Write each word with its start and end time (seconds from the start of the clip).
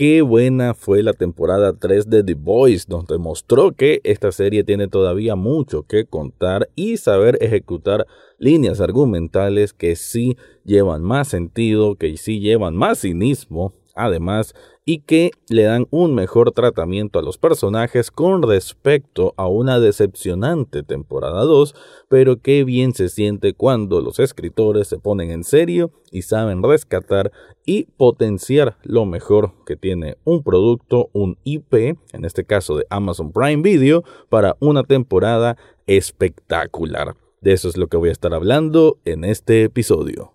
qué 0.00 0.22
buena 0.22 0.72
fue 0.72 1.02
la 1.02 1.12
temporada 1.12 1.74
3 1.74 2.08
de 2.08 2.24
The 2.24 2.32
Voice, 2.32 2.86
donde 2.88 3.18
mostró 3.18 3.72
que 3.72 4.00
esta 4.02 4.32
serie 4.32 4.64
tiene 4.64 4.88
todavía 4.88 5.36
mucho 5.36 5.82
que 5.82 6.06
contar 6.06 6.70
y 6.74 6.96
saber 6.96 7.36
ejecutar 7.42 8.06
líneas 8.38 8.80
argumentales 8.80 9.74
que 9.74 9.96
sí 9.96 10.38
llevan 10.64 11.02
más 11.02 11.28
sentido, 11.28 11.96
que 11.96 12.16
sí 12.16 12.40
llevan 12.40 12.76
más 12.76 13.02
cinismo, 13.02 13.74
además 13.94 14.54
y 14.84 15.00
que 15.00 15.30
le 15.48 15.62
dan 15.62 15.86
un 15.90 16.14
mejor 16.14 16.52
tratamiento 16.52 17.18
a 17.18 17.22
los 17.22 17.38
personajes 17.38 18.10
con 18.10 18.42
respecto 18.42 19.34
a 19.36 19.46
una 19.46 19.78
decepcionante 19.78 20.82
temporada 20.82 21.42
2, 21.42 21.74
pero 22.08 22.40
qué 22.40 22.64
bien 22.64 22.92
se 22.94 23.08
siente 23.08 23.54
cuando 23.54 24.00
los 24.00 24.18
escritores 24.18 24.88
se 24.88 24.98
ponen 24.98 25.30
en 25.30 25.44
serio 25.44 25.92
y 26.10 26.22
saben 26.22 26.62
rescatar 26.62 27.30
y 27.64 27.84
potenciar 27.96 28.78
lo 28.82 29.06
mejor 29.06 29.52
que 29.64 29.76
tiene 29.76 30.16
un 30.24 30.42
producto, 30.42 31.08
un 31.12 31.38
IP, 31.44 31.96
en 32.12 32.24
este 32.24 32.44
caso 32.44 32.76
de 32.76 32.86
Amazon 32.90 33.32
Prime 33.32 33.62
Video, 33.62 34.02
para 34.28 34.56
una 34.60 34.82
temporada 34.82 35.56
espectacular. 35.86 37.14
De 37.40 37.52
eso 37.52 37.68
es 37.68 37.76
lo 37.76 37.86
que 37.86 37.96
voy 37.96 38.08
a 38.08 38.12
estar 38.12 38.34
hablando 38.34 38.98
en 39.04 39.24
este 39.24 39.62
episodio. 39.62 40.34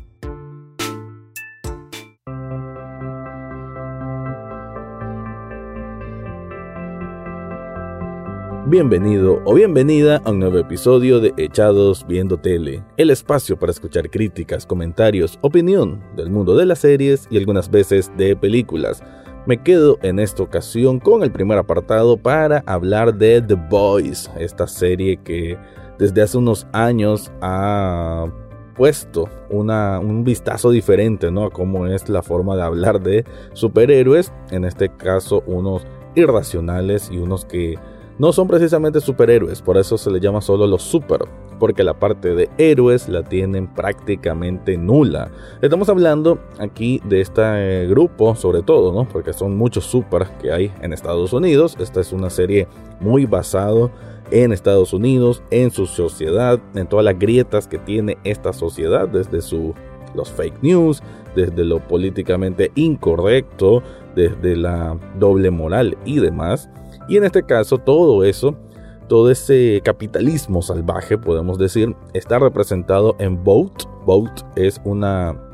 Bienvenido 8.67 9.41
o 9.43 9.55
bienvenida 9.55 10.21
a 10.23 10.29
un 10.29 10.39
nuevo 10.39 10.59
episodio 10.59 11.19
de 11.19 11.33
Echados 11.35 12.05
Viendo 12.07 12.37
Tele, 12.37 12.83
el 12.95 13.09
espacio 13.09 13.57
para 13.57 13.71
escuchar 13.71 14.11
críticas, 14.11 14.67
comentarios, 14.67 15.39
opinión 15.41 15.99
del 16.15 16.29
mundo 16.29 16.55
de 16.55 16.67
las 16.67 16.77
series 16.77 17.27
y 17.31 17.39
algunas 17.39 17.71
veces 17.71 18.11
de 18.17 18.35
películas 18.35 19.01
me 19.47 19.57
quedo 19.57 19.97
en 20.03 20.19
esta 20.19 20.43
ocasión 20.43 20.99
con 20.99 21.23
el 21.23 21.31
primer 21.31 21.57
apartado 21.57 22.17
para 22.17 22.63
hablar 22.67 23.15
de 23.15 23.41
The 23.41 23.55
Boys, 23.55 24.29
esta 24.37 24.67
serie 24.67 25.17
que 25.17 25.57
desde 25.97 26.21
hace 26.21 26.37
unos 26.37 26.67
años 26.71 27.31
ha 27.41 28.27
puesto 28.75 29.27
una, 29.49 29.99
un 29.99 30.23
vistazo 30.23 30.69
diferente 30.69 31.31
¿no? 31.31 31.45
a 31.45 31.49
cómo 31.49 31.87
es 31.87 32.07
la 32.09 32.21
forma 32.21 32.55
de 32.55 32.61
hablar 32.61 33.01
de 33.01 33.25
superhéroes, 33.53 34.31
en 34.51 34.65
este 34.65 34.89
caso 34.89 35.41
unos 35.47 35.87
irracionales 36.13 37.09
y 37.11 37.17
unos 37.17 37.43
que 37.45 37.79
no 38.19 38.31
son 38.33 38.47
precisamente 38.47 38.99
superhéroes, 38.99 39.61
por 39.61 39.77
eso 39.77 39.97
se 39.97 40.11
les 40.11 40.21
llama 40.21 40.41
solo 40.41 40.67
los 40.67 40.83
super, 40.83 41.21
porque 41.59 41.83
la 41.83 41.93
parte 41.93 42.35
de 42.35 42.49
héroes 42.57 43.09
la 43.09 43.23
tienen 43.23 43.67
prácticamente 43.67 44.77
nula. 44.77 45.31
Estamos 45.61 45.89
hablando 45.89 46.39
aquí 46.59 47.01
de 47.05 47.21
este 47.21 47.87
grupo, 47.87 48.35
sobre 48.35 48.61
todo, 48.61 48.93
¿no? 48.93 49.07
Porque 49.07 49.33
son 49.33 49.57
muchos 49.57 49.85
super 49.85 50.27
que 50.41 50.51
hay 50.51 50.71
en 50.81 50.93
Estados 50.93 51.33
Unidos. 51.33 51.75
Esta 51.79 52.01
es 52.01 52.13
una 52.13 52.29
serie 52.29 52.67
muy 52.99 53.25
basado 53.25 53.91
en 54.31 54.53
Estados 54.53 54.93
Unidos, 54.93 55.43
en 55.51 55.71
su 55.71 55.85
sociedad, 55.85 56.59
en 56.73 56.87
todas 56.87 57.05
las 57.05 57.19
grietas 57.19 57.67
que 57.67 57.77
tiene 57.77 58.17
esta 58.23 58.53
sociedad, 58.53 59.07
desde 59.07 59.39
los 60.15 60.31
fake 60.31 60.61
news, 60.61 61.01
desde 61.35 61.63
lo 61.63 61.79
políticamente 61.79 62.71
incorrecto, 62.75 63.83
desde 64.15 64.55
la 64.55 64.97
doble 65.19 65.51
moral 65.51 65.97
y 66.05 66.19
demás. 66.19 66.69
Y 67.07 67.17
en 67.17 67.23
este 67.23 67.43
caso 67.43 67.77
todo 67.77 68.23
eso, 68.23 68.55
todo 69.07 69.29
ese 69.29 69.81
capitalismo 69.83 70.61
salvaje, 70.61 71.17
podemos 71.17 71.57
decir, 71.57 71.95
está 72.13 72.39
representado 72.39 73.15
en 73.19 73.43
Boat. 73.43 73.83
Boat 74.05 74.41
es 74.55 74.79
una 74.85 75.50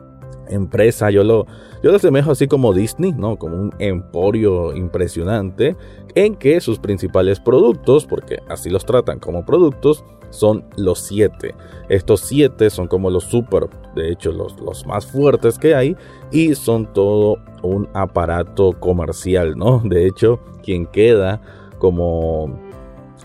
empresa, 0.50 1.10
yo 1.10 1.24
lo, 1.24 1.46
yo 1.84 1.92
lo 1.92 1.98
asemejo 1.98 2.32
así 2.32 2.48
como 2.48 2.74
Disney, 2.74 3.12
¿no? 3.12 3.38
Como 3.38 3.56
un 3.56 3.74
emporio 3.80 4.76
impresionante 4.76 5.76
en 6.16 6.36
que 6.36 6.60
sus 6.62 6.80
principales 6.80 7.40
productos, 7.40 8.06
porque 8.06 8.40
así 8.50 8.70
los 8.70 8.86
tratan 8.86 9.20
como 9.20 9.46
productos, 9.46 10.04
son 10.30 10.66
los 10.76 11.00
siete. 11.00 11.56
Estos 11.90 12.22
siete 12.22 12.70
son 12.70 12.88
como 12.88 13.10
los 13.10 13.24
super, 13.24 13.70
de 13.96 14.12
hecho, 14.12 14.32
los, 14.32 14.60
los 14.60 14.86
más 14.86 15.06
fuertes 15.06 15.58
que 15.58 15.76
hay 15.76 15.96
y 16.32 16.56
son 16.56 16.92
todo 16.94 17.38
un 17.64 17.88
aparato 17.94 18.74
comercial, 18.80 19.56
¿no? 19.58 19.80
De 19.84 20.08
hecho, 20.08 20.40
quien 20.64 20.86
queda 20.86 21.42
como 21.80 22.67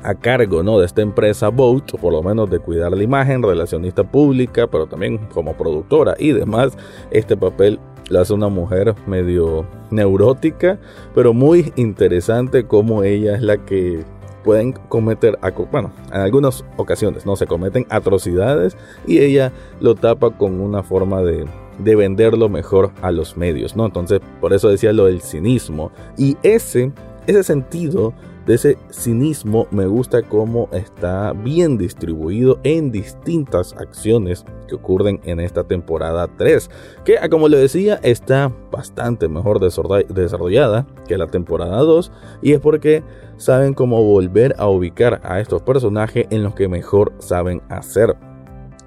a 0.02 0.14
cargo 0.14 0.62
¿no? 0.62 0.78
de 0.78 0.86
esta 0.86 1.02
empresa 1.02 1.48
Boat, 1.48 1.92
por 2.00 2.12
lo 2.12 2.22
menos 2.22 2.50
de 2.50 2.58
cuidar 2.58 2.92
la 2.92 3.02
imagen, 3.02 3.42
relacionista 3.42 4.04
pública, 4.04 4.66
pero 4.66 4.86
también 4.86 5.18
como 5.32 5.54
productora 5.54 6.14
y 6.18 6.32
demás, 6.32 6.76
este 7.10 7.36
papel 7.36 7.78
lo 8.08 8.20
hace 8.20 8.34
una 8.34 8.48
mujer 8.48 8.94
medio 9.06 9.66
neurótica, 9.90 10.78
pero 11.14 11.32
muy 11.32 11.72
interesante 11.76 12.66
como 12.66 13.04
ella 13.04 13.36
es 13.36 13.42
la 13.42 13.58
que 13.58 14.04
pueden 14.42 14.72
cometer, 14.72 15.38
bueno, 15.70 15.92
en 16.12 16.20
algunas 16.20 16.64
ocasiones, 16.76 17.24
¿no? 17.24 17.36
Se 17.36 17.46
cometen 17.46 17.86
atrocidades 17.90 18.76
y 19.06 19.20
ella 19.20 19.52
lo 19.80 19.94
tapa 19.94 20.30
con 20.30 20.60
una 20.60 20.82
forma 20.82 21.22
de, 21.22 21.46
de 21.78 21.96
venderlo 21.96 22.48
mejor 22.48 22.90
a 23.02 23.12
los 23.12 23.36
medios, 23.36 23.76
¿no? 23.76 23.86
Entonces, 23.86 24.20
por 24.40 24.52
eso 24.52 24.68
decía 24.68 24.92
lo 24.92 25.06
del 25.06 25.22
cinismo. 25.22 25.92
Y 26.16 26.36
ese, 26.42 26.92
ese 27.26 27.44
sentido 27.44 28.12
de 28.46 28.54
ese 28.54 28.78
cinismo 28.90 29.66
me 29.70 29.86
gusta 29.86 30.22
cómo 30.22 30.68
está 30.72 31.32
bien 31.32 31.78
distribuido 31.78 32.58
en 32.64 32.90
distintas 32.90 33.72
acciones 33.74 34.44
que 34.66 34.74
ocurren 34.74 35.20
en 35.24 35.38
esta 35.38 35.64
temporada 35.64 36.28
3, 36.36 36.70
que 37.04 37.18
ah, 37.18 37.28
como 37.28 37.48
le 37.48 37.58
decía 37.58 38.00
está 38.02 38.52
bastante 38.70 39.28
mejor 39.28 39.60
desarrollada 39.60 40.86
que 41.06 41.18
la 41.18 41.28
temporada 41.28 41.78
2 41.78 42.10
y 42.42 42.52
es 42.52 42.60
porque 42.60 43.02
saben 43.36 43.74
cómo 43.74 44.02
volver 44.02 44.54
a 44.58 44.68
ubicar 44.68 45.20
a 45.22 45.40
estos 45.40 45.62
personajes 45.62 46.26
en 46.30 46.42
los 46.42 46.54
que 46.54 46.68
mejor 46.68 47.12
saben 47.18 47.62
hacer. 47.68 48.16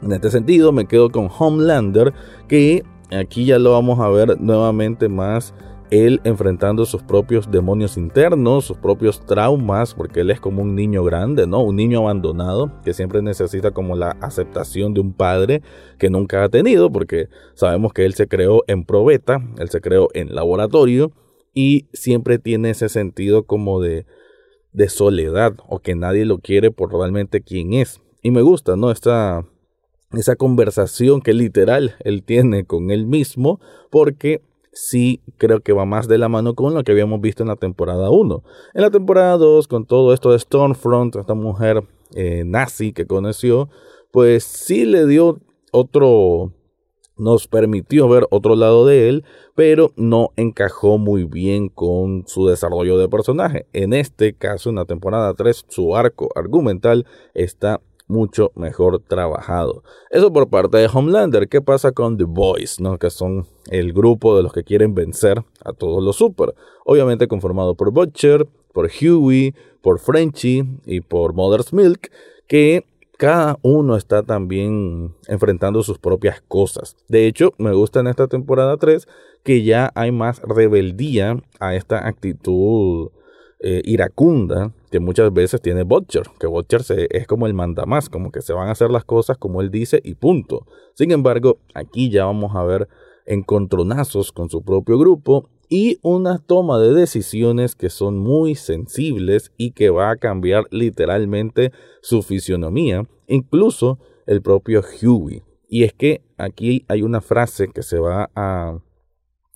En 0.02 0.12
este 0.12 0.30
sentido 0.30 0.72
me 0.72 0.86
quedo 0.86 1.10
con 1.10 1.30
Homelander 1.38 2.14
que 2.48 2.84
aquí 3.12 3.46
ya 3.46 3.58
lo 3.58 3.72
vamos 3.72 4.00
a 4.00 4.10
ver 4.10 4.40
nuevamente 4.42 5.08
más 5.08 5.54
él 5.92 6.22
enfrentando 6.24 6.86
sus 6.86 7.04
propios 7.04 7.52
demonios 7.52 7.98
internos, 7.98 8.66
sus 8.66 8.78
propios 8.78 9.26
traumas, 9.26 9.94
porque 9.94 10.22
él 10.22 10.32
es 10.32 10.40
como 10.40 10.62
un 10.62 10.76
niño 10.76 11.04
grande, 11.04 11.48
¿no? 11.48 11.62
Un 11.62 11.76
niño 11.76 12.00
abandonado 12.00 12.72
que 12.84 12.94
siempre 12.94 13.22
necesita 13.22 13.72
como 13.72 13.96
la 13.96 14.12
aceptación 14.22 14.94
de 14.94 15.02
un 15.02 15.14
padre 15.14 15.62
que 15.98 16.10
nunca 16.10 16.44
ha 16.44 16.50
tenido, 16.50 16.92
porque 16.92 17.30
sabemos 17.54 17.94
que 17.94 18.06
él 18.06 18.14
se 18.14 18.28
creó 18.28 18.64
en 18.68 18.84
probeta, 18.86 19.42
él 19.60 19.70
se 19.70 19.82
creó 19.82 20.10
en 20.14 20.34
laboratorio 20.34 21.12
y 21.54 21.88
siempre 21.94 22.40
tiene 22.40 22.72
ese 22.72 22.90
sentido 22.90 23.44
como 23.44 23.82
de, 23.82 24.06
de 24.74 24.90
soledad 24.90 25.54
o 25.68 25.80
que 25.80 25.96
nadie 25.96 26.26
lo 26.26 26.40
quiere 26.40 26.72
por 26.72 26.94
realmente 26.94 27.42
quién 27.42 27.74
es. 27.74 28.02
Y 28.22 28.32
me 28.32 28.42
gusta, 28.42 28.76
¿no? 28.76 28.92
Esta, 28.92 29.46
esa 30.14 30.36
conversación 30.36 31.22
que 31.22 31.34
literal 31.34 31.96
él 32.00 32.24
tiene 32.24 32.66
con 32.66 32.92
él 32.92 33.06
mismo, 33.06 33.60
porque 33.90 34.42
sí 34.76 35.22
creo 35.38 35.62
que 35.62 35.74
va 35.74 35.86
más 35.86 36.08
de 36.08 36.18
la 36.18 36.30
mano 36.30 36.54
con 36.54 36.74
lo 36.74 36.84
que 36.84 36.92
habíamos 36.92 37.22
visto 37.22 37.42
en 37.42 37.50
la 37.50 37.56
temporada 37.56 38.12
1. 38.12 38.44
En 38.74 38.82
la 38.82 38.92
temporada 38.92 39.38
2, 39.38 39.68
con 39.68 39.86
todo 39.86 40.14
esto 40.14 40.32
de 40.32 40.40
Stormfront, 40.40 41.16
esta 41.16 41.34
mujer 41.34 41.84
eh, 42.14 42.44
nazi 42.46 42.94
que 42.94 43.08
conoció, 43.08 43.70
pues 44.12 44.44
sí 44.44 44.86
le 44.86 45.08
dio 45.08 45.40
otro, 45.72 46.52
nos 47.18 47.48
permitió 47.48 48.08
ver 48.10 48.28
otro 48.30 48.56
lado 48.56 48.86
de 48.86 49.10
él, 49.10 49.24
pero 49.56 49.92
no 49.96 50.32
encajó 50.36 50.98
muy 50.98 51.24
bien 51.24 51.70
con 51.70 52.28
su 52.28 52.46
desarrollo 52.46 52.98
de 52.98 53.08
personaje. 53.08 53.66
En 53.72 53.94
este 53.94 54.34
caso, 54.34 54.70
en 54.70 54.76
la 54.76 54.86
temporada 54.86 55.34
3, 55.34 55.66
su 55.70 55.96
arco 55.96 56.30
argumental 56.36 57.06
está 57.34 57.82
mucho 58.08 58.52
mejor 58.56 59.00
trabajado. 59.00 59.84
Eso 60.10 60.32
por 60.32 60.50
parte 60.50 60.78
de 60.78 60.90
Homelander. 60.92 61.48
¿Qué 61.48 61.62
pasa 61.62 61.92
con 61.92 62.18
The 62.18 62.26
Boys? 62.26 62.80
¿no? 62.80 62.98
Que 62.98 63.10
son 63.10 63.48
el 63.70 63.94
grupo 63.94 64.36
de 64.38 64.44
los 64.44 64.54
que 64.54 64.64
quieren 64.64 64.94
vencer 64.94 65.44
a 65.64 65.74
todos 65.74 66.04
los 66.04 66.16
super. 66.16 66.54
Obviamente 66.86 67.28
conformado 67.28 67.76
por 67.76 67.92
Butcher, 67.92 68.48
por 68.74 68.90
Huey, 68.90 69.54
por 69.82 70.00
Frenchy 70.00 70.64
y 70.86 71.02
por 71.02 71.34
Mother's 71.34 71.74
Milk. 71.74 72.12
Que 72.48 72.86
cada 73.18 73.58
uno 73.62 73.96
está 73.96 74.24
también 74.24 75.16
enfrentando 75.28 75.82
sus 75.84 75.98
propias 75.98 76.42
cosas. 76.42 76.96
De 77.08 77.28
hecho, 77.28 77.54
me 77.58 77.74
gusta 77.74 78.02
en 78.02 78.08
esta 78.08 78.28
temporada 78.28 78.78
3 78.78 79.08
que 79.44 79.64
ya 79.64 79.92
hay 79.96 80.12
más 80.12 80.42
rebeldía 80.42 81.42
a 81.60 81.76
esta 81.76 82.08
actitud 82.08 83.10
eh, 83.68 83.82
iracunda 83.84 84.72
que 84.92 85.00
muchas 85.00 85.34
veces 85.34 85.60
tiene 85.60 85.82
Butcher, 85.82 86.22
que 86.40 86.46
Butcher 86.46 86.84
es 87.10 87.26
como 87.26 87.48
el 87.48 87.56
mandamás, 87.56 88.10
como 88.10 88.32
que 88.32 88.44
se 88.44 88.54
van 88.54 88.68
a 88.68 88.74
hacer 88.74 88.92
las 88.92 89.06
cosas 89.06 89.40
como 89.40 89.60
él 89.60 89.72
dice 89.72 90.00
y 90.04 90.14
punto. 90.14 90.68
Sin 90.94 91.10
embargo, 91.10 91.58
aquí 91.74 92.12
ya 92.12 92.26
vamos 92.26 92.56
a 92.56 92.64
ver 92.64 92.88
encontronazos 93.26 94.32
con 94.32 94.52
su 94.52 94.62
propio 94.62 95.00
grupo 95.00 95.50
y 95.68 95.98
una 96.04 96.38
toma 96.38 96.78
de 96.78 96.94
decisiones 96.94 97.74
que 97.74 97.90
son 97.90 98.20
muy 98.20 98.54
sensibles 98.54 99.52
y 99.58 99.72
que 99.72 99.90
va 99.90 100.12
a 100.12 100.18
cambiar 100.18 100.66
literalmente 100.70 101.72
su 102.04 102.22
fisionomía, 102.22 103.08
incluso 103.26 103.98
el 104.28 104.44
propio 104.44 104.84
Huey. 105.02 105.42
Y 105.68 105.86
es 105.86 105.94
que 105.94 106.22
aquí 106.38 106.86
hay 106.88 107.02
una 107.02 107.20
frase 107.20 107.70
que 107.70 107.82
se 107.82 107.98
va 107.98 108.30
a... 108.36 108.78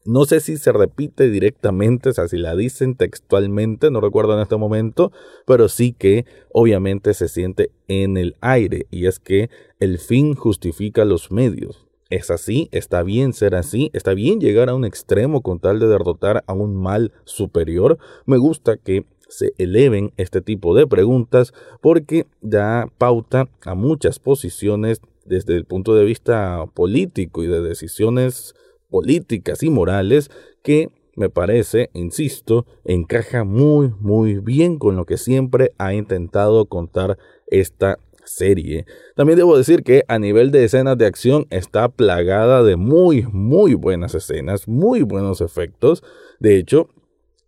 No 0.05 0.25
sé 0.25 0.39
si 0.39 0.57
se 0.57 0.71
repite 0.71 1.29
directamente, 1.29 2.09
o 2.09 2.13
sea, 2.13 2.27
si 2.27 2.37
la 2.37 2.55
dicen 2.55 2.95
textualmente, 2.95 3.91
no 3.91 3.99
recuerdo 3.99 4.33
en 4.33 4.39
este 4.39 4.55
momento, 4.55 5.11
pero 5.45 5.67
sí 5.67 5.93
que 5.97 6.25
obviamente 6.53 7.13
se 7.13 7.27
siente 7.27 7.71
en 7.87 8.15
el 8.15 8.35
aire 8.39 8.87
y 8.91 9.07
es 9.07 9.19
que 9.19 9.49
el 9.79 9.99
fin 9.99 10.35
justifica 10.35 11.03
los 11.03 11.31
medios. 11.31 11.85
Es 12.09 12.31
así, 12.31 12.69
está 12.71 13.03
bien 13.03 13.33
ser 13.33 13.55
así, 13.55 13.91
está 13.93 14.13
bien 14.13 14.39
llegar 14.39 14.69
a 14.69 14.75
un 14.75 14.85
extremo 14.85 15.41
con 15.41 15.59
tal 15.59 15.79
de 15.79 15.87
derrotar 15.87 16.43
a 16.47 16.53
un 16.53 16.75
mal 16.75 17.11
superior. 17.25 17.99
Me 18.25 18.37
gusta 18.37 18.77
que 18.77 19.05
se 19.27 19.53
eleven 19.57 20.11
este 20.17 20.41
tipo 20.41 20.75
de 20.75 20.87
preguntas 20.87 21.53
porque 21.81 22.25
da 22.41 22.89
pauta 22.97 23.47
a 23.63 23.75
muchas 23.75 24.17
posiciones 24.17 25.01
desde 25.25 25.55
el 25.55 25.65
punto 25.65 25.93
de 25.93 26.03
vista 26.03 26.65
político 26.73 27.43
y 27.43 27.47
de 27.47 27.61
decisiones 27.61 28.55
políticas 28.89 29.63
y 29.63 29.69
morales 29.69 30.29
que 30.63 30.89
me 31.15 31.29
parece, 31.29 31.89
insisto, 31.93 32.65
encaja 32.85 33.43
muy 33.43 33.91
muy 33.99 34.39
bien 34.39 34.77
con 34.77 34.95
lo 34.95 35.05
que 35.05 35.17
siempre 35.17 35.73
ha 35.77 35.93
intentado 35.93 36.65
contar 36.65 37.17
esta 37.47 37.99
serie. 38.23 38.85
También 39.15 39.37
debo 39.37 39.57
decir 39.57 39.83
que 39.83 40.03
a 40.07 40.19
nivel 40.19 40.51
de 40.51 40.63
escenas 40.63 40.97
de 40.97 41.07
acción 41.07 41.45
está 41.49 41.89
plagada 41.89 42.63
de 42.63 42.75
muy, 42.75 43.23
muy 43.23 43.73
buenas 43.73 44.15
escenas, 44.15 44.67
muy 44.67 45.01
buenos 45.01 45.41
efectos. 45.41 46.03
De 46.39 46.57
hecho, 46.57 46.87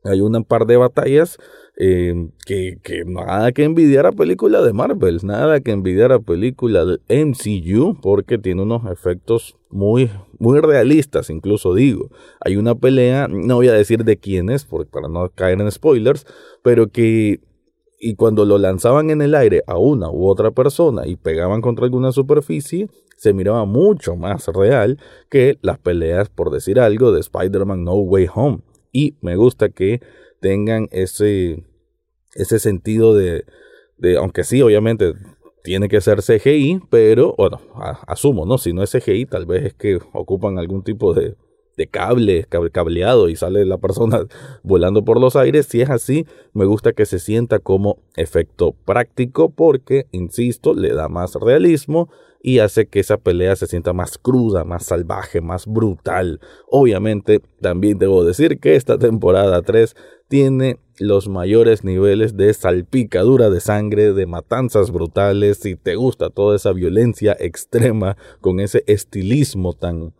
hay 0.03 0.21
una 0.21 0.41
par 0.41 0.65
de 0.65 0.77
batallas 0.77 1.38
eh, 1.83 2.29
que, 2.45 3.03
nada 3.07 3.51
que 3.53 3.63
envidiar 3.63 4.05
a 4.05 4.11
película 4.11 4.61
de 4.61 4.71
Marvel, 4.71 5.17
nada 5.23 5.61
que 5.61 5.71
envidiar 5.71 6.11
a 6.11 6.19
película 6.19 6.85
de 6.85 6.99
MCU, 7.25 7.99
porque 7.99 8.37
tiene 8.37 8.61
unos 8.61 8.85
efectos 8.91 9.57
muy, 9.71 10.11
muy 10.37 10.59
realistas, 10.59 11.31
incluso 11.31 11.73
digo. 11.73 12.11
Hay 12.39 12.55
una 12.55 12.75
pelea, 12.75 13.27
no 13.27 13.55
voy 13.55 13.69
a 13.69 13.73
decir 13.73 14.03
de 14.03 14.17
quién 14.17 14.51
es, 14.51 14.67
para 14.91 15.07
no 15.07 15.29
caer 15.33 15.59
en 15.59 15.71
spoilers, 15.71 16.27
pero 16.61 16.91
que 16.91 17.39
y 17.99 18.13
cuando 18.13 18.45
lo 18.45 18.59
lanzaban 18.59 19.09
en 19.09 19.23
el 19.23 19.33
aire 19.33 19.63
a 19.65 19.77
una 19.77 20.11
u 20.11 20.27
otra 20.27 20.51
persona 20.51 21.07
y 21.07 21.15
pegaban 21.15 21.61
contra 21.61 21.85
alguna 21.85 22.11
superficie, 22.11 22.89
se 23.17 23.33
miraba 23.33 23.65
mucho 23.65 24.15
más 24.15 24.47
real 24.47 24.99
que 25.29 25.57
las 25.63 25.79
peleas, 25.79 26.29
por 26.29 26.51
decir 26.51 26.79
algo, 26.79 27.11
de 27.11 27.21
Spider-Man 27.21 27.83
No 27.83 27.95
Way 27.95 28.27
Home. 28.35 28.59
Y 28.91 29.15
me 29.21 29.35
gusta 29.35 29.69
que 29.69 30.01
tengan 30.41 30.89
ese, 30.91 31.63
ese 32.35 32.59
sentido 32.59 33.15
de, 33.15 33.45
de, 33.97 34.17
aunque 34.17 34.43
sí, 34.43 34.61
obviamente 34.61 35.13
tiene 35.63 35.89
que 35.89 36.01
ser 36.01 36.21
CGI, 36.21 36.81
pero 36.89 37.35
bueno, 37.37 37.61
asumo, 38.07 38.45
¿no? 38.45 38.57
Si 38.57 38.73
no 38.73 38.83
es 38.83 38.91
CGI, 38.91 39.25
tal 39.25 39.45
vez 39.45 39.65
es 39.65 39.73
que 39.73 39.99
ocupan 40.13 40.57
algún 40.57 40.83
tipo 40.83 41.13
de, 41.13 41.35
de 41.77 41.87
cable, 41.87 42.45
cableado 42.71 43.29
y 43.29 43.35
sale 43.35 43.65
la 43.65 43.77
persona 43.77 44.25
volando 44.63 45.03
por 45.03 45.19
los 45.19 45.35
aires. 45.35 45.67
Si 45.67 45.81
es 45.81 45.89
así, 45.89 46.25
me 46.53 46.65
gusta 46.65 46.93
que 46.93 47.05
se 47.05 47.19
sienta 47.19 47.59
como 47.59 47.99
efecto 48.15 48.73
práctico 48.85 49.49
porque, 49.49 50.07
insisto, 50.11 50.73
le 50.73 50.93
da 50.93 51.09
más 51.09 51.35
realismo 51.35 52.09
y 52.43 52.59
hace 52.59 52.87
que 52.87 52.99
esa 52.99 53.17
pelea 53.17 53.55
se 53.55 53.67
sienta 53.67 53.93
más 53.93 54.17
cruda, 54.17 54.63
más 54.63 54.85
salvaje, 54.85 55.41
más 55.41 55.67
brutal. 55.67 56.39
Obviamente, 56.67 57.39
también 57.61 57.99
debo 57.99 58.23
decir 58.23 58.59
que 58.59 58.75
esta 58.75 58.97
temporada 58.97 59.61
3 59.61 59.95
tiene 60.27 60.79
los 61.01 61.27
mayores 61.27 61.83
niveles 61.83 62.38
de 62.38 62.53
salpicadura 62.53 63.50
de 63.50 63.59
sangre, 63.59 64.13
de 64.13 64.25
matanzas 64.25 64.92
brutales. 64.92 65.57
Si 65.57 65.75
te 65.75 65.95
gusta 65.95 66.30
toda 66.30 66.56
esa 66.56 66.71
violencia 66.74 67.36
extrema 67.39 68.18
con 68.39 68.59
ese 68.59 68.83
estilismo 68.88 69.74
tan 69.74 70.13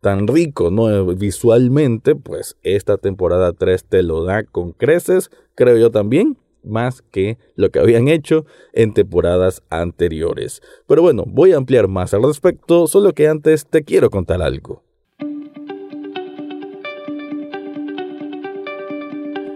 tan 0.00 0.26
rico, 0.26 0.72
¿no? 0.72 1.06
Visualmente, 1.14 2.16
pues 2.16 2.56
esta 2.62 2.98
temporada 2.98 3.52
3 3.52 3.84
te 3.84 4.02
lo 4.02 4.24
da 4.24 4.42
con 4.42 4.72
creces, 4.72 5.30
creo 5.54 5.76
yo 5.76 5.92
también, 5.92 6.36
más 6.64 7.02
que 7.02 7.38
lo 7.54 7.70
que 7.70 7.78
habían 7.78 8.08
hecho 8.08 8.44
en 8.72 8.94
temporadas 8.94 9.62
anteriores. 9.70 10.60
Pero 10.88 11.02
bueno, 11.02 11.24
voy 11.26 11.52
a 11.52 11.56
ampliar 11.56 11.86
más 11.86 12.14
al 12.14 12.24
respecto, 12.24 12.88
solo 12.88 13.12
que 13.12 13.28
antes 13.28 13.66
te 13.66 13.84
quiero 13.84 14.10
contar 14.10 14.42
algo. 14.42 14.82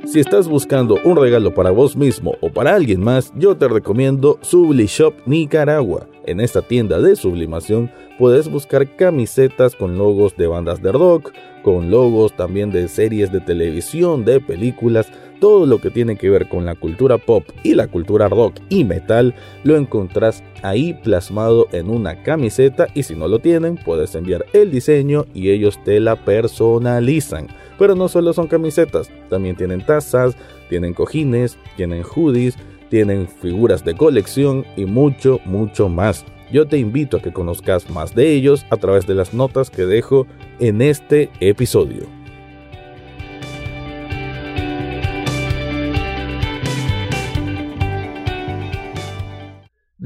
Si 0.06 0.20
estás 0.20 0.46
buscando 0.46 1.00
un 1.02 1.16
regalo 1.16 1.52
para 1.52 1.72
vos 1.72 1.96
mismo 1.96 2.36
o 2.40 2.48
para 2.48 2.76
alguien 2.76 3.02
más, 3.02 3.32
yo 3.34 3.56
te 3.56 3.66
recomiendo 3.66 4.38
Shop 4.40 5.14
Nicaragua. 5.26 6.06
En 6.24 6.40
esta 6.40 6.62
tienda 6.62 7.00
de 7.00 7.16
sublimación 7.16 7.90
puedes 8.16 8.48
buscar 8.48 8.94
camisetas 8.94 9.74
con 9.74 9.98
logos 9.98 10.36
de 10.36 10.46
bandas 10.46 10.80
de 10.80 10.92
rock, 10.92 11.32
con 11.64 11.90
logos 11.90 12.36
también 12.36 12.70
de 12.70 12.86
series 12.86 13.32
de 13.32 13.40
televisión, 13.40 14.24
de 14.24 14.40
películas, 14.40 15.10
todo 15.40 15.66
lo 15.66 15.80
que 15.80 15.90
tiene 15.90 16.16
que 16.16 16.30
ver 16.30 16.48
con 16.48 16.64
la 16.64 16.74
cultura 16.74 17.18
pop 17.18 17.44
y 17.62 17.74
la 17.74 17.88
cultura 17.88 18.28
rock 18.28 18.56
y 18.68 18.84
metal, 18.84 19.34
lo 19.64 19.76
encontrás 19.76 20.42
ahí 20.62 20.94
plasmado 20.94 21.68
en 21.72 21.90
una 21.90 22.22
camiseta 22.22 22.88
y 22.94 23.02
si 23.02 23.14
no 23.14 23.28
lo 23.28 23.38
tienen, 23.38 23.76
puedes 23.76 24.14
enviar 24.14 24.46
el 24.52 24.70
diseño 24.70 25.26
y 25.34 25.50
ellos 25.50 25.78
te 25.84 26.00
la 26.00 26.16
personalizan. 26.24 27.48
Pero 27.78 27.94
no 27.94 28.08
solo 28.08 28.32
son 28.32 28.46
camisetas, 28.46 29.10
también 29.28 29.56
tienen 29.56 29.84
tazas, 29.84 30.36
tienen 30.68 30.94
cojines, 30.94 31.58
tienen 31.76 32.02
hoodies, 32.02 32.56
tienen 32.88 33.28
figuras 33.28 33.84
de 33.84 33.94
colección 33.94 34.64
y 34.76 34.84
mucho, 34.84 35.40
mucho 35.44 35.88
más. 35.88 36.24
Yo 36.52 36.66
te 36.66 36.78
invito 36.78 37.16
a 37.16 37.22
que 37.22 37.32
conozcas 37.32 37.90
más 37.90 38.14
de 38.14 38.32
ellos 38.32 38.64
a 38.70 38.76
través 38.76 39.06
de 39.06 39.14
las 39.14 39.34
notas 39.34 39.68
que 39.68 39.84
dejo 39.84 40.26
en 40.60 40.80
este 40.80 41.28
episodio. 41.40 42.15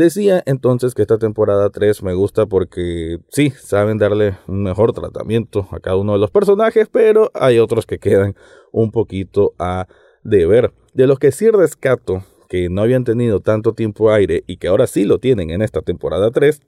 Decía 0.00 0.42
entonces 0.46 0.94
que 0.94 1.02
esta 1.02 1.18
temporada 1.18 1.68
3 1.68 2.02
me 2.02 2.14
gusta 2.14 2.46
porque 2.46 3.18
sí, 3.28 3.50
saben 3.50 3.98
darle 3.98 4.38
un 4.48 4.62
mejor 4.62 4.94
tratamiento 4.94 5.68
a 5.72 5.78
cada 5.78 5.96
uno 5.96 6.14
de 6.14 6.18
los 6.18 6.30
personajes, 6.30 6.88
pero 6.90 7.30
hay 7.34 7.58
otros 7.58 7.84
que 7.84 7.98
quedan 7.98 8.34
un 8.72 8.92
poquito 8.92 9.52
a 9.58 9.86
deber. 10.24 10.72
De 10.94 11.06
los 11.06 11.18
que 11.18 11.32
sí 11.32 11.50
rescato 11.50 12.24
que 12.48 12.70
no 12.70 12.80
habían 12.80 13.04
tenido 13.04 13.40
tanto 13.40 13.74
tiempo 13.74 14.10
aire 14.10 14.42
y 14.46 14.56
que 14.56 14.68
ahora 14.68 14.86
sí 14.86 15.04
lo 15.04 15.18
tienen 15.18 15.50
en 15.50 15.60
esta 15.60 15.82
temporada 15.82 16.30
3 16.30 16.62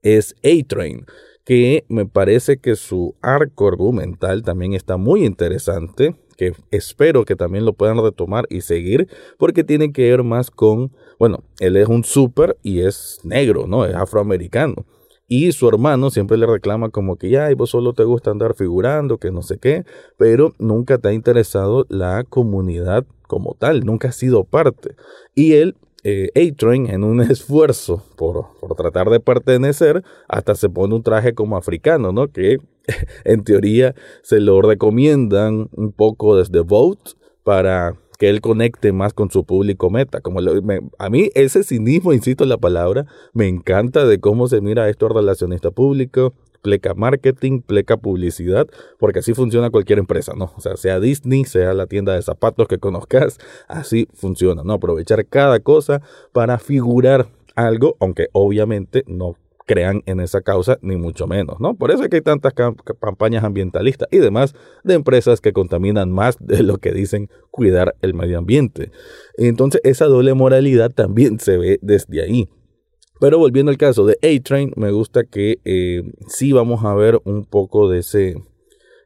es 0.00 0.34
A-Train, 0.42 1.04
que 1.44 1.84
me 1.88 2.06
parece 2.06 2.56
que 2.56 2.76
su 2.76 3.14
arco 3.20 3.68
argumental 3.68 4.42
también 4.42 4.72
está 4.72 4.96
muy 4.96 5.26
interesante, 5.26 6.16
que 6.34 6.52
espero 6.70 7.24
que 7.24 7.36
también 7.36 7.64
lo 7.64 7.72
puedan 7.72 8.02
retomar 8.02 8.46
y 8.50 8.60
seguir, 8.60 9.08
porque 9.38 9.64
tiene 9.64 9.92
que 9.92 10.10
ver 10.10 10.22
más 10.22 10.50
con, 10.50 10.92
bueno, 11.18 11.44
él 11.60 11.76
es 11.76 11.88
un 11.88 12.04
súper 12.04 12.56
y 12.62 12.80
es 12.80 13.20
negro, 13.24 13.66
¿no? 13.66 13.84
Es 13.84 13.94
afroamericano. 13.94 14.84
Y 15.26 15.52
su 15.52 15.68
hermano 15.68 16.10
siempre 16.10 16.36
le 16.36 16.46
reclama 16.46 16.90
como 16.90 17.16
que 17.16 17.30
ya, 17.30 17.50
y 17.50 17.54
vos 17.54 17.70
solo 17.70 17.94
te 17.94 18.04
gusta 18.04 18.30
andar 18.30 18.54
figurando, 18.54 19.18
que 19.18 19.30
no 19.30 19.42
sé 19.42 19.58
qué, 19.58 19.84
pero 20.18 20.52
nunca 20.58 20.98
te 20.98 21.08
ha 21.08 21.12
interesado 21.12 21.86
la 21.88 22.24
comunidad 22.24 23.06
como 23.26 23.54
tal, 23.58 23.80
nunca 23.84 24.08
ha 24.08 24.12
sido 24.12 24.44
parte. 24.44 24.96
Y 25.34 25.54
él, 25.54 25.76
eh, 26.04 26.30
A-Train, 26.36 26.86
en 26.90 27.02
un 27.02 27.20
esfuerzo 27.30 28.04
por, 28.16 28.46
por 28.60 28.74
tratar 28.76 29.10
de 29.10 29.20
pertenecer, 29.20 30.04
hasta 30.28 30.54
se 30.54 30.68
pone 30.68 30.94
un 30.94 31.02
traje 31.02 31.34
como 31.34 31.56
africano, 31.56 32.12
¿no? 32.12 32.28
Que 32.28 32.58
en 33.24 33.42
teoría 33.44 33.94
se 34.22 34.40
lo 34.40 34.62
recomiendan 34.62 35.68
un 35.72 35.92
poco 35.92 36.36
desde 36.36 36.60
Vote 36.60 37.12
para 37.42 37.94
que 38.18 38.28
él 38.28 38.40
conecte 38.40 38.92
más 38.92 39.12
con 39.12 39.30
su 39.30 39.44
público 39.44 39.90
meta. 39.90 40.20
Como 40.20 40.40
a 40.98 41.10
mí 41.10 41.30
ese 41.34 41.62
cinismo, 41.62 42.12
insisto 42.12 42.44
en 42.44 42.50
la 42.50 42.58
palabra, 42.58 43.06
me 43.32 43.48
encanta 43.48 44.06
de 44.06 44.20
cómo 44.20 44.48
se 44.48 44.60
mira 44.60 44.88
esto 44.88 45.08
relacionista 45.08 45.70
público, 45.70 46.34
pleca 46.64 46.94
marketing, 46.94 47.60
pleca 47.60 47.98
publicidad, 47.98 48.66
porque 48.98 49.18
así 49.18 49.34
funciona 49.34 49.68
cualquier 49.68 49.98
empresa, 49.98 50.32
¿no? 50.34 50.50
O 50.56 50.60
sea, 50.62 50.78
sea 50.78 50.98
Disney, 50.98 51.44
sea 51.44 51.74
la 51.74 51.86
tienda 51.86 52.14
de 52.14 52.22
zapatos 52.22 52.66
que 52.68 52.78
conozcas, 52.78 53.36
así 53.68 54.08
funciona, 54.14 54.62
¿no? 54.64 54.72
Aprovechar 54.72 55.26
cada 55.26 55.60
cosa 55.60 56.00
para 56.32 56.58
figurar 56.58 57.28
algo, 57.54 57.96
aunque 58.00 58.28
obviamente 58.32 59.04
no 59.06 59.36
crean 59.66 60.02
en 60.06 60.20
esa 60.20 60.40
causa, 60.40 60.78
ni 60.80 60.96
mucho 60.96 61.26
menos, 61.26 61.60
¿no? 61.60 61.74
Por 61.74 61.90
eso 61.90 62.02
es 62.02 62.08
que 62.08 62.16
hay 62.16 62.22
tantas 62.22 62.54
campañas 62.54 63.44
ambientalistas 63.44 64.08
y 64.10 64.18
demás 64.18 64.54
de 64.84 64.94
empresas 64.94 65.42
que 65.42 65.52
contaminan 65.52 66.10
más 66.10 66.38
de 66.40 66.62
lo 66.62 66.78
que 66.78 66.92
dicen 66.92 67.28
cuidar 67.50 67.94
el 68.00 68.14
medio 68.14 68.38
ambiente. 68.38 68.90
Entonces, 69.36 69.82
esa 69.84 70.06
doble 70.06 70.32
moralidad 70.32 70.90
también 70.90 71.38
se 71.40 71.58
ve 71.58 71.78
desde 71.82 72.22
ahí. 72.22 72.48
Pero 73.24 73.38
volviendo 73.38 73.70
al 73.70 73.78
caso 73.78 74.04
de 74.04 74.18
A-Train, 74.22 74.74
me 74.76 74.90
gusta 74.90 75.24
que 75.24 75.58
eh, 75.64 76.02
sí 76.26 76.52
vamos 76.52 76.84
a 76.84 76.92
ver 76.92 77.22
un 77.24 77.46
poco 77.46 77.88
de 77.88 78.00
ese 78.00 78.34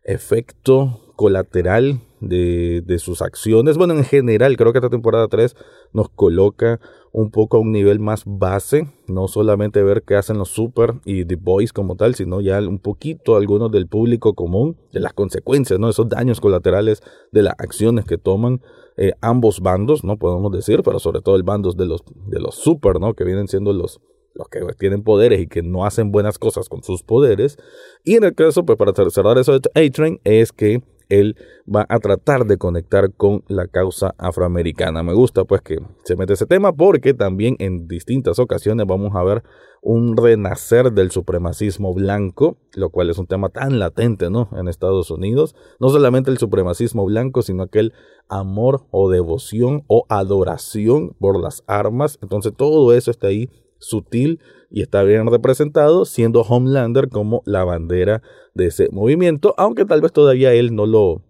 efecto 0.03 1.13
colateral 1.15 2.01
de, 2.21 2.83
de, 2.85 2.99
sus 2.99 3.23
acciones. 3.23 3.79
Bueno, 3.79 3.95
en 3.95 4.03
general, 4.03 4.57
creo 4.57 4.73
que 4.73 4.79
esta 4.79 4.91
temporada 4.91 5.29
3 5.29 5.55
nos 5.93 6.09
coloca 6.09 6.81
un 7.13 7.31
poco 7.31 7.59
a 7.59 7.61
un 7.61 7.71
nivel 7.71 8.01
más 8.01 8.25
base, 8.27 8.93
no 9.07 9.29
solamente 9.29 9.85
ver 9.85 10.03
qué 10.03 10.17
hacen 10.17 10.39
los 10.39 10.49
Super 10.49 10.95
y 11.05 11.25
The 11.25 11.37
Boys 11.37 11.73
como 11.73 11.95
tal, 11.95 12.17
sino 12.17 12.41
ya 12.41 12.59
un 12.59 12.81
poquito 12.81 13.37
algunos 13.37 13.71
del 13.71 13.87
público 13.87 14.35
común, 14.35 14.77
de 14.93 14.99
las 14.99 15.13
consecuencias, 15.13 15.79
¿no? 15.79 15.89
Esos 15.89 16.09
daños 16.09 16.41
colaterales 16.41 17.03
de 17.31 17.43
las 17.43 17.55
acciones 17.59 18.05
que 18.05 18.19
toman 18.19 18.63
eh, 18.97 19.13
ambos 19.21 19.61
bandos, 19.61 20.03
¿no? 20.03 20.17
Podemos 20.19 20.51
decir, 20.51 20.83
pero 20.83 20.99
sobre 20.99 21.21
todo 21.21 21.37
el 21.37 21.45
bando 21.45 21.73
de 21.73 21.87
los, 21.87 22.03
de 22.27 22.41
los 22.41 22.57
Super, 22.57 23.01
¿no? 23.01 23.15
Que 23.15 23.25
vienen 23.25 23.47
siendo 23.47 23.73
los, 23.73 24.01
los 24.39 24.49
que 24.49 24.61
tienen 24.79 25.03
poderes 25.03 25.41
y 25.41 25.47
que 25.47 25.63
no 25.63 25.85
hacen 25.85 26.13
buenas 26.13 26.39
cosas 26.39 26.69
con 26.69 26.83
sus 26.83 27.03
poderes. 27.03 27.59
Y 28.05 28.15
en 28.15 28.25
el 28.25 28.35
caso, 28.35 28.65
pues 28.65 28.79
para 28.79 28.93
cerrar 29.11 29.37
eso 29.37 29.59
de 29.59 29.69
A-Train, 29.75 30.21
es 30.25 30.53
que 30.53 30.83
él 31.09 31.37
va 31.67 31.87
a 31.89 31.99
tratar 31.99 32.47
de 32.47 32.59
conectar 32.59 33.13
con 33.15 33.43
la 33.49 33.67
causa 33.67 34.15
afroamericana. 34.19 35.03
Me 35.03 35.15
gusta 35.15 35.45
pues 35.45 35.63
que 35.63 35.79
se 36.05 36.17
mete 36.17 36.35
ese 36.35 36.47
tema 36.47 36.73
porque 36.73 37.15
también 37.15 37.57
en 37.59 37.89
distintas 37.89 38.39
ocasiones 38.39 38.87
vamos 38.87 39.15
a 39.15 39.23
ver 39.23 39.43
un 39.81 40.17
renacer 40.17 40.93
del 40.93 41.11
supremacismo 41.11 41.95
blanco, 41.95 42.59
lo 42.75 42.91
cual 42.91 43.11
es 43.11 43.19
un 43.19 43.27
tema 43.27 43.49
tan 43.49 43.79
latente, 43.79 44.29
¿no? 44.29 44.49
En 44.53 44.69
Estados 44.69 45.11
Unidos, 45.11 45.55
no 45.79 45.89
solamente 45.89 46.31
el 46.31 46.39
supremacismo 46.39 47.05
blanco, 47.05 47.43
sino 47.43 47.63
aquel 47.63 47.93
amor 48.29 48.87
o 48.91 49.09
devoción 49.11 49.85
o 49.87 50.05
adoración 50.09 51.15
por 51.19 51.41
las 51.41 51.63
armas. 51.67 52.19
Entonces 52.23 52.53
todo 52.57 52.93
eso 52.93 53.11
está 53.11 53.29
ahí 53.29 53.51
sutil 53.79 54.41
y 54.71 54.83
está 54.83 55.03
bien 55.03 55.27
representado, 55.27 56.05
siendo 56.05 56.43
Homelander 56.43 57.09
como 57.09 57.43
la 57.47 57.65
bandera 57.65 58.23
de 58.55 58.67
ese 58.67 58.89
movimiento, 58.91 59.55
aunque 59.57 59.85
tal 59.85 60.01
vez 60.01 60.13
todavía 60.13 60.53
él 60.53 60.75
no 60.75 60.87
lo 60.87 61.23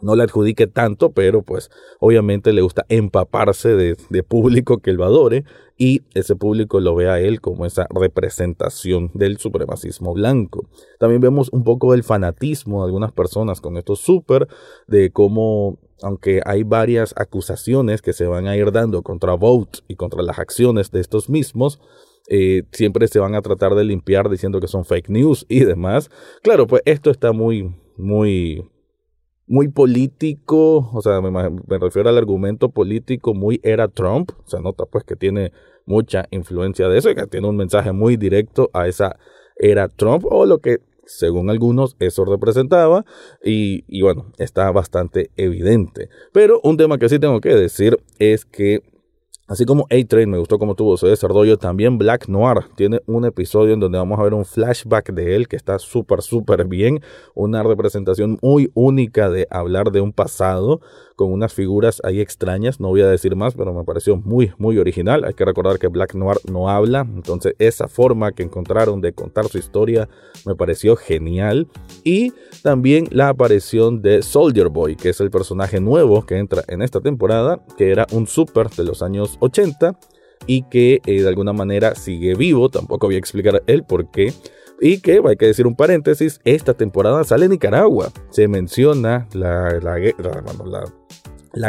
no 0.00 0.14
le 0.14 0.24
adjudique 0.24 0.66
tanto, 0.66 1.12
pero 1.12 1.42
pues 1.42 1.70
obviamente 2.00 2.52
le 2.52 2.62
gusta 2.62 2.84
empaparse 2.88 3.74
de, 3.74 3.96
público 4.22 4.78
que 4.78 4.92
lo 4.92 5.04
adore 5.04 5.44
y 5.78 6.02
ese 6.14 6.36
público 6.36 6.80
lo 6.80 6.94
ve 6.94 7.08
a 7.08 7.20
él 7.20 7.40
como 7.40 7.66
esa 7.66 7.86
representación 7.90 9.10
del 9.14 9.38
supremacismo 9.38 10.14
blanco. 10.14 10.68
También 10.98 11.20
vemos 11.20 11.48
un 11.52 11.64
poco 11.64 11.94
el 11.94 12.02
fanatismo 12.02 12.80
de 12.80 12.86
algunas 12.86 13.12
personas 13.12 13.60
con 13.60 13.76
estos 13.76 14.00
super, 14.00 14.48
de 14.86 15.10
cómo 15.10 15.78
aunque 16.02 16.42
hay 16.44 16.62
varias 16.62 17.14
acusaciones 17.16 18.02
que 18.02 18.12
se 18.12 18.26
van 18.26 18.46
a 18.46 18.56
ir 18.56 18.70
dando 18.70 19.02
contra 19.02 19.34
Vote 19.34 19.78
y 19.88 19.96
contra 19.96 20.22
las 20.22 20.38
acciones 20.38 20.90
de 20.90 21.00
estos 21.00 21.30
mismos, 21.30 21.80
eh, 22.28 22.64
siempre 22.72 23.06
se 23.08 23.18
van 23.18 23.34
a 23.34 23.42
tratar 23.42 23.74
de 23.74 23.84
limpiar 23.84 24.28
diciendo 24.28 24.60
que 24.60 24.68
son 24.68 24.84
fake 24.84 25.08
news 25.08 25.46
y 25.48 25.60
demás. 25.60 26.10
Claro, 26.42 26.66
pues 26.66 26.82
esto 26.84 27.10
está 27.10 27.32
muy, 27.32 27.74
muy, 27.96 28.68
muy 29.46 29.68
político, 29.68 30.90
o 30.92 31.00
sea, 31.00 31.20
me, 31.20 31.78
refiero 31.78 32.08
al 32.08 32.18
argumento 32.18 32.70
político 32.70 33.34
muy 33.34 33.60
era 33.62 33.88
Trump, 33.88 34.32
se 34.44 34.60
nota 34.60 34.86
pues 34.86 35.04
que 35.04 35.16
tiene 35.16 35.52
mucha 35.84 36.26
influencia 36.30 36.88
de 36.88 36.98
eso 36.98 37.10
y 37.10 37.14
que 37.14 37.26
tiene 37.26 37.48
un 37.48 37.56
mensaje 37.56 37.92
muy 37.92 38.16
directo 38.16 38.70
a 38.72 38.88
esa 38.88 39.16
era 39.56 39.88
Trump 39.88 40.24
o 40.28 40.44
lo 40.46 40.58
que 40.58 40.78
según 41.04 41.48
algunos 41.50 41.96
eso 42.00 42.24
representaba 42.24 43.04
y 43.40 44.02
bueno, 44.02 44.32
está 44.38 44.70
bastante 44.72 45.30
evidente. 45.36 46.08
Pero 46.32 46.60
un 46.64 46.76
tema 46.76 46.98
que 46.98 47.08
sí 47.08 47.20
tengo 47.20 47.40
que 47.40 47.54
decir 47.54 47.96
es 48.18 48.44
que 48.44 48.82
Así 49.48 49.64
como 49.64 49.86
A-Train 49.90 50.28
me 50.28 50.38
gustó 50.38 50.58
como 50.58 50.74
tuvo 50.74 50.96
su 50.96 51.06
desarrollo, 51.06 51.56
también 51.56 51.98
Black 51.98 52.26
Noir 52.26 52.64
tiene 52.74 53.00
un 53.06 53.24
episodio 53.24 53.74
en 53.74 53.80
donde 53.80 53.96
vamos 53.96 54.18
a 54.18 54.24
ver 54.24 54.34
un 54.34 54.44
flashback 54.44 55.12
de 55.12 55.36
él 55.36 55.46
que 55.46 55.54
está 55.54 55.78
súper, 55.78 56.22
súper 56.22 56.66
bien. 56.66 57.00
Una 57.32 57.62
representación 57.62 58.38
muy 58.42 58.72
única 58.74 59.30
de 59.30 59.46
hablar 59.48 59.92
de 59.92 60.00
un 60.00 60.12
pasado 60.12 60.80
con 61.16 61.32
unas 61.32 61.52
figuras 61.52 62.00
ahí 62.04 62.20
extrañas. 62.20 62.78
No 62.78 62.88
voy 62.88 63.00
a 63.00 63.08
decir 63.08 63.34
más, 63.34 63.54
pero 63.54 63.72
me 63.72 63.84
pareció 63.84 64.16
muy, 64.16 64.52
muy 64.58 64.78
original. 64.78 65.24
Hay 65.24 65.34
que 65.34 65.44
recordar 65.44 65.78
que 65.78 65.88
Black 65.88 66.14
Noir 66.14 66.38
no 66.50 66.68
habla, 66.68 67.00
entonces 67.00 67.54
esa 67.58 67.88
forma 67.88 68.32
que 68.32 68.42
encontraron 68.42 69.00
de 69.00 69.12
contar 69.12 69.48
su 69.48 69.58
historia 69.58 70.08
me 70.44 70.54
pareció 70.54 70.94
genial. 70.94 71.66
Y 72.04 72.32
también 72.62 73.08
la 73.10 73.30
aparición 73.30 74.02
de 74.02 74.22
Soldier 74.22 74.68
Boy, 74.68 74.96
que 74.96 75.08
es 75.08 75.20
el 75.20 75.30
personaje 75.30 75.80
nuevo 75.80 76.24
que 76.24 76.36
entra 76.36 76.62
en 76.68 76.82
esta 76.82 77.00
temporada, 77.00 77.64
que 77.76 77.90
era 77.90 78.06
un 78.12 78.26
super 78.26 78.68
de 78.70 78.84
los 78.84 79.02
años 79.02 79.38
80 79.40 79.98
y 80.46 80.62
que 80.62 81.00
eh, 81.06 81.22
de 81.22 81.28
alguna 81.28 81.54
manera 81.54 81.94
sigue 81.94 82.34
vivo. 82.34 82.68
Tampoco 82.68 83.06
voy 83.06 83.16
a 83.16 83.18
explicar 83.18 83.62
el 83.66 83.84
por 83.84 84.10
qué 84.10 84.32
y 84.80 85.00
que, 85.00 85.22
hay 85.26 85.36
que 85.36 85.46
decir 85.46 85.66
un 85.66 85.74
paréntesis, 85.74 86.40
esta 86.44 86.74
temporada 86.74 87.24
sale 87.24 87.46
en 87.46 87.52
Nicaragua. 87.52 88.10
Se 88.30 88.46
menciona 88.48 89.26
la, 89.32 89.78
la, 89.80 89.98
la, 89.98 90.42
la 90.64 90.84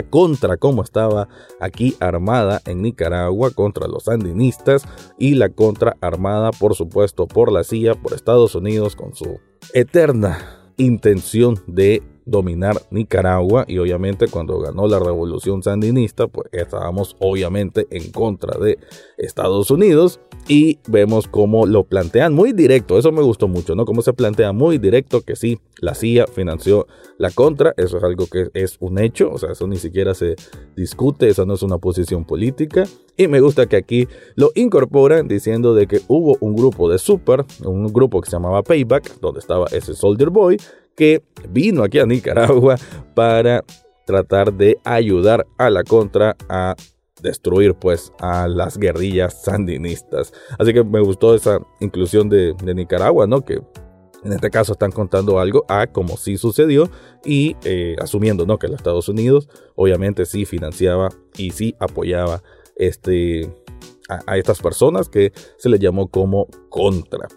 contra, 0.10 0.57
como 0.57 0.84
estaba 0.84 1.27
aquí 1.60 1.96
armada 2.00 2.62
en 2.65 2.81
Nicaragua 2.81 3.51
contra 3.51 3.88
los 3.88 4.05
sandinistas 4.05 4.84
y 5.17 5.36
la 5.36 5.50
contra 5.50 5.98
armada, 6.01 6.51
por 6.51 6.75
supuesto, 6.75 7.27
por 7.27 7.51
la 7.51 7.63
CIA, 7.63 7.96
por 7.96 8.13
Estados 8.13 8.55
Unidos, 8.55 8.96
con 8.96 9.15
su 9.15 9.39
eterna 9.74 10.72
intención 10.77 11.62
de 11.67 12.03
dominar 12.27 12.75
Nicaragua 12.91 13.65
y 13.67 13.77
obviamente 13.79 14.27
cuando 14.27 14.60
ganó 14.60 14.88
la 14.88 15.00
revolución 15.00 15.63
sandinista 15.63 16.27
pues 16.27 16.50
estábamos 16.51 17.15
obviamente 17.19 17.88
en 17.89 18.12
contra 18.12 18.60
de 18.60 18.77
Estados 19.17 19.72
Unidos 19.72 20.19
y 20.48 20.79
vemos 20.88 21.27
cómo 21.27 21.65
lo 21.65 21.86
plantean 21.86 22.34
muy 22.34 22.51
directo, 22.51 22.98
eso 22.98 23.12
me 23.12 23.22
gustó 23.22 23.48
mucho, 23.48 23.75
¿no? 23.75 23.86
Cómo 23.86 24.01
se 24.01 24.13
plantea 24.13 24.51
muy 24.53 24.77
directo 24.77 25.22
que 25.22 25.36
sí, 25.36 25.60
la 25.79 25.96
CIA 25.96 26.27
financió 26.27 26.88
la 27.17 27.31
contra, 27.31 27.74
eso 27.77 27.98
es 27.98 28.03
algo 28.03 28.27
que 28.27 28.50
es 28.53 28.77
un 28.79 29.00
hecho, 29.00 29.31
o 29.31 29.38
sea, 29.38 29.51
eso 29.53 29.67
ni 29.67 29.77
siquiera 29.77 30.13
se 30.13 30.36
discute, 30.75 31.29
eso 31.29 31.46
no 31.46 31.55
es 31.55 31.63
una 31.63 31.77
posición 31.77 32.25
política 32.25 32.86
y 33.17 33.27
me 33.27 33.41
gusta 33.41 33.65
que 33.65 33.75
aquí 33.75 34.07
lo 34.36 34.51
incorporan 34.55 35.27
diciendo 35.27 35.74
de 35.74 35.88
que 35.88 36.01
hubo 36.07 36.38
un 36.39 36.55
grupo 36.55 36.89
de 36.89 37.00
super, 37.00 37.43
un 37.65 37.91
grupo 37.91 38.21
que 38.21 38.29
se 38.29 38.36
llamaba 38.36 38.62
Payback, 38.62 39.19
donde 39.19 39.39
estaba 39.39 39.65
ese 39.71 39.95
Soldier 39.95 40.29
Boy, 40.29 40.57
que 40.95 41.24
vino 41.50 41.83
aquí 41.83 42.00
a 42.00 42.05
Nicaragua 42.05 42.77
para 43.15 43.63
tratar 44.05 44.53
de 44.53 44.77
ayudar 44.83 45.45
a 45.57 45.69
la 45.69 45.83
contra 45.83 46.36
a 46.47 46.75
destruir 47.21 47.74
pues 47.74 48.12
a 48.19 48.47
las 48.47 48.77
guerrillas 48.77 49.43
sandinistas. 49.43 50.31
Así 50.57 50.74
que 50.74 50.83
me 50.83 51.00
gustó 51.01 51.36
esa 51.36 51.59
inclusión 51.79 52.29
de, 52.29 52.55
Nicaragua, 52.75 53.27
¿no? 53.27 53.43
Que 53.43 53.62
en 54.24 54.33
este 54.33 54.50
caso 54.50 54.74
están 54.74 54.91
contando 54.91 55.39
algo 55.39 55.65
a 55.67 55.88
como 55.88 56.17
sí 56.17 56.38
sucedió 56.38 56.89
y 57.25 57.55
eh, 57.63 57.95
asumiendo, 58.00 58.45
¿no? 58.45 58.59
Que 58.59 58.67
los 58.67 58.77
Estados 58.77 59.09
Unidos 59.09 59.50
obviamente 59.75 60.25
sí 60.25 60.45
financiaba 60.45 61.09
y 61.38 61.51
sí 61.51 61.75
apoyaba 61.79 62.41
este 62.77 63.50
a, 64.09 64.37
estas 64.37 64.61
personas 64.61 65.09
que 65.09 65.31
se 65.57 65.69
le 65.69 65.79
llamó 65.79 66.07
como 66.07 66.47
contra. 66.69 67.27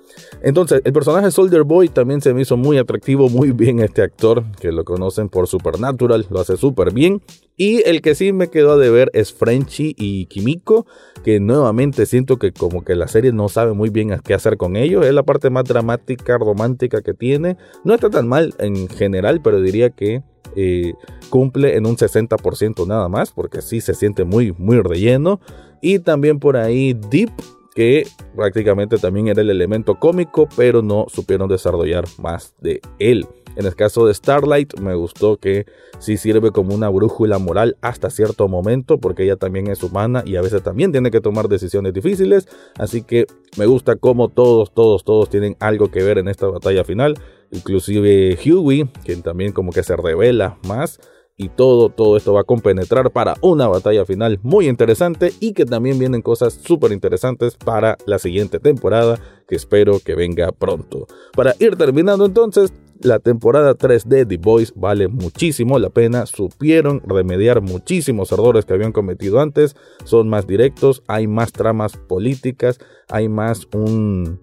Entonces, 0.43 0.83
el 0.85 0.93
personaje 0.93 1.31
Soldier 1.31 1.65
Boy 1.65 1.89
también 1.89 2.21
se 2.21 2.33
me 2.35 2.43
hizo 2.43 2.57
muy 2.57 2.79
atractivo, 2.79 3.29
muy 3.29 3.53
bien 3.53 3.81
este 3.81 4.03
actor, 4.03 4.45
que 4.61 4.73
lo 4.73 4.85
conocen 4.85 5.29
por 5.29 5.47
Supernatural, 5.47 6.27
lo 6.31 6.41
hace 6.41 6.57
súper 6.57 6.93
bien. 6.93 7.23
Y 7.57 7.87
el 7.87 8.01
que 8.01 8.15
sí 8.15 8.33
me 8.33 8.49
quedó 8.49 8.73
a 8.73 8.77
deber 8.79 9.11
es 9.13 9.35
Frenchy 9.35 9.95
y 9.99 10.27
Kimiko, 10.27 10.87
que 11.23 11.41
nuevamente 11.41 12.07
siento 12.07 12.39
que 12.39 12.53
como 12.53 12.85
que 12.85 12.95
la 12.95 13.07
serie 13.07 13.33
no 13.33 13.51
sabe 13.51 13.75
muy 13.75 13.91
bien 13.91 14.19
qué 14.25 14.33
hacer 14.33 14.57
con 14.57 14.77
ellos. 14.77 15.05
Es 15.05 15.13
la 15.13 15.25
parte 15.25 15.51
más 15.51 15.65
dramática, 15.65 16.39
romántica 16.39 17.03
que 17.03 17.13
tiene. 17.13 17.59
No 17.85 17.95
está 17.95 18.09
tan 18.09 18.29
mal 18.29 18.55
en 18.59 18.89
general, 18.89 19.43
pero 19.43 19.61
diría 19.61 19.91
que 19.91 20.23
eh, 20.57 20.95
cumple 21.29 21.77
en 21.77 21.87
un 21.87 21.97
60% 21.97 22.87
nada 22.87 23.09
más, 23.09 23.31
porque 23.31 23.63
sí 23.63 23.81
se 23.81 23.95
siente 23.95 24.25
muy, 24.25 24.53
muy 24.57 24.81
relleno. 24.81 25.41
Y 25.81 25.99
también 26.01 26.39
por 26.39 26.57
ahí 26.57 26.95
Deep, 26.95 27.31
que 27.75 28.07
prácticamente 28.37 28.99
también 28.99 29.29
era 29.29 29.41
el 29.41 29.51
elemento 29.51 29.99
cómico, 29.99 30.49
pero 30.57 30.83
no 30.83 31.07
supieron 31.09 31.49
desarrollar 31.49 32.05
más 32.19 32.55
de 32.61 32.81
él. 32.99 33.27
En 33.57 33.67
el 33.67 33.75
caso 33.75 34.07
de 34.07 34.15
Starlight 34.15 34.79
me 34.79 34.95
gustó 34.95 35.37
que 35.37 35.67
sí 35.99 36.17
sirve 36.17 36.51
como 36.53 36.75
una 36.75 36.89
brújula 36.89 37.39
moral 37.39 37.77
hasta 37.81 38.09
cierto 38.09 38.49
momento 38.49 38.99
porque 38.99 39.25
ella 39.25 39.37
también 39.37 39.67
es 39.67 39.83
humana 39.83 40.23
y 40.25 40.37
a 40.37 40.43
veces 40.43 40.63
también 40.63 40.93
tiene 40.93 41.11
que 41.11 41.21
tomar 41.21 41.49
decisiones 41.49 41.93
difíciles. 41.93 42.49
Así 42.79 43.03
que 43.03 43.27
me 43.59 43.67
gusta 43.67 43.97
como 43.97 44.29
todos, 44.29 44.73
todos, 44.73 45.05
todos 45.05 45.29
tienen 45.29 45.57
algo 45.59 45.91
que 45.91 46.03
ver 46.03 46.19
en 46.19 46.29
esta 46.29 46.47
batalla 46.47 46.85
final. 46.85 47.19
Inclusive 47.51 48.39
Huey, 48.45 48.89
quien 49.05 49.23
también 49.23 49.53
como 49.53 49.73
que 49.73 49.83
se 49.83 49.97
revela 49.97 50.59
más 50.67 51.01
y 51.41 51.49
todo, 51.49 51.89
todo 51.89 52.19
esto 52.19 52.35
va 52.35 52.43
a 52.43 52.45
compenetrar 52.45 53.11
para 53.13 53.35
una 53.41 53.67
batalla 53.67 54.05
final 54.05 54.39
muy 54.43 54.69
interesante 54.69 55.33
y 55.41 55.55
que 55.55 55.65
también 55.65 55.99
vienen 55.99 56.21
cosas 56.21 56.53
súper 56.53 56.93
interesantes 56.93 57.57
para 57.57 57.97
la 58.05 58.19
siguiente 58.19 58.59
temporada 58.59 59.19
que 59.49 59.57
espero 59.57 60.01
que 60.05 60.15
venga 60.15 60.53
pronto. 60.53 61.07
Para 61.35 61.55
ir 61.59 61.77
terminando 61.77 62.27
entonces, 62.27 62.75
la 63.01 63.21
temporada 63.21 63.73
3 63.73 64.07
de 64.07 64.27
The 64.27 64.37
Boys 64.37 64.75
vale 64.77 65.09
muchísimo 65.09 65.79
la 65.79 65.89
pena, 65.89 66.27
supieron 66.27 67.01
remediar 67.07 67.63
muchísimos 67.63 68.31
errores 68.33 68.67
que 68.67 68.75
habían 68.75 68.93
cometido 68.93 69.41
antes, 69.41 69.77
son 70.05 70.29
más 70.29 70.47
directos, 70.47 71.03
hay 71.07 71.27
más 71.27 71.53
tramas 71.53 71.97
políticas, 71.97 72.81
hay 73.09 73.31
más 73.31 73.67
un, 73.73 74.41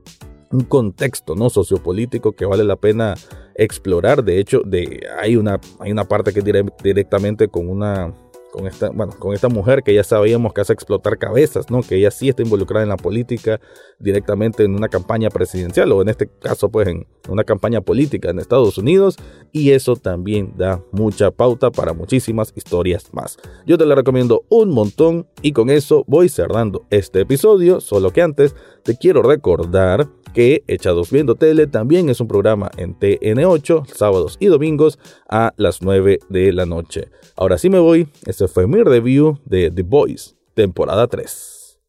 un 0.51 0.62
contexto 0.62 1.36
no 1.36 1.51
sociopolítico 1.51 2.32
que 2.32 2.46
vale 2.46 2.63
la 2.63 2.77
pena 2.77 3.13
explorar. 3.58 4.24
De 4.24 4.40
hecho, 4.40 4.62
de, 4.66 5.06
hay, 5.20 5.36
una, 5.36 5.60
hay 5.80 5.92
una 5.92 6.06
parte 6.06 6.34
que 6.34 6.42
directamente 6.84 7.48
con 7.48 7.70
una 7.70 8.14
con 8.52 8.66
esta, 8.66 8.90
bueno, 8.90 9.14
con 9.20 9.34
esta 9.34 9.50
mujer 9.50 9.84
que 9.84 9.94
ya 9.94 10.04
sabíamos 10.04 10.54
que 10.54 10.62
hace 10.62 10.74
explotar 10.74 11.18
cabezas, 11.18 11.70
¿no? 11.70 11.82
Que 11.82 11.96
ella 11.98 12.12
sí 12.12 12.30
está 12.30 12.42
involucrada 12.42 12.84
en 12.84 12.90
la 12.90 12.98
política 12.98 13.60
directamente 14.00 14.64
en 14.64 14.74
una 14.74 14.88
campaña 14.88 15.30
presidencial 15.30 15.92
o 15.92 16.02
en 16.02 16.10
este 16.10 16.28
caso 16.28 16.70
pues 16.70 16.88
en 16.88 17.06
una 17.30 17.44
campaña 17.44 17.82
política 17.82 18.30
en 18.30 18.40
Estados 18.40 18.78
Unidos 18.78 19.18
y 19.52 19.72
eso 19.72 19.96
también 19.96 20.54
da 20.56 20.82
mucha 20.92 21.32
pauta 21.32 21.72
para 21.72 21.94
muchísimas 21.94 22.54
historias 22.56 23.14
más. 23.14 23.38
Yo 23.66 23.78
te 23.78 23.86
la 23.86 23.96
recomiendo 23.96 24.44
un 24.50 24.70
montón 24.70 25.28
y 25.42 25.52
con 25.52 25.70
eso 25.70 26.04
voy 26.08 26.30
cerrando 26.30 26.86
este 26.90 27.22
episodio, 27.22 27.80
solo 27.80 28.12
que 28.12 28.22
antes 28.22 28.56
te 28.84 28.98
quiero 28.98 29.22
recordar 29.22 30.08
que 30.38 30.63
Echados 30.67 31.10
Viendo 31.10 31.34
Tele 31.34 31.65
también 31.65 32.10
es 32.10 32.22
un 32.22 32.27
programa 32.27 32.70
en 32.77 32.96
TN8, 33.00 33.88
sábados 33.88 34.38
y 34.39 34.46
domingos 34.46 35.00
a 35.27 35.51
las 35.58 35.82
9 35.82 36.20
de 36.29 36.53
la 36.53 36.67
noche. 36.67 37.10
Ahora 37.36 37.58
sí 37.58 37.72
me 37.72 37.79
voy, 37.79 38.08
este 38.27 38.48
fue 38.48 38.67
mi 38.67 38.84
review 38.84 39.39
de 39.46 39.72
The 39.72 39.82
Boys, 39.82 40.36
temporada 40.53 41.08
3. 41.08 41.79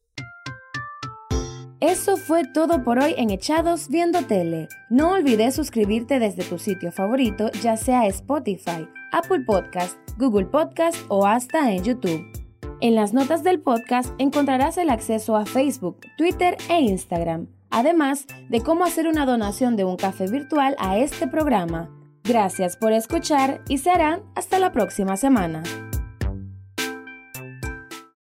Eso 1.79 2.17
fue 2.17 2.41
todo 2.51 2.83
por 2.83 2.97
hoy 2.97 3.13
en 3.17 3.29
Echados 3.29 3.87
Viendo 3.87 4.23
Tele. 4.23 4.67
No 4.89 5.11
olvides 5.11 5.53
suscribirte 5.53 6.17
desde 6.17 6.43
tu 6.43 6.57
sitio 6.57 6.91
favorito, 6.91 7.51
ya 7.61 7.77
sea 7.77 8.07
Spotify, 8.07 8.89
Apple 9.11 9.41
Podcast, 9.45 9.95
Google 10.17 10.47
Podcast 10.47 10.97
o 11.09 11.27
hasta 11.27 11.71
en 11.71 11.83
YouTube. 11.83 12.25
En 12.81 12.95
las 12.95 13.13
notas 13.13 13.43
del 13.43 13.59
podcast 13.59 14.11
encontrarás 14.17 14.79
el 14.79 14.89
acceso 14.89 15.35
a 15.35 15.45
Facebook, 15.45 15.99
Twitter 16.17 16.57
e 16.67 16.81
Instagram 16.81 17.47
además 17.71 18.25
de 18.49 18.61
cómo 18.61 18.85
hacer 18.85 19.07
una 19.07 19.25
donación 19.25 19.75
de 19.75 19.85
un 19.85 19.97
café 19.97 20.27
virtual 20.27 20.75
a 20.79 20.97
este 20.97 21.27
programa. 21.27 21.89
Gracias 22.23 22.77
por 22.77 22.93
escuchar 22.93 23.61
y 23.67 23.79
serán 23.79 24.21
hasta 24.35 24.59
la 24.59 24.71
próxima 24.71 25.17
semana. 25.17 25.63